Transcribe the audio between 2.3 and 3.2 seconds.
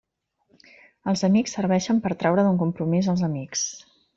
d'un compromís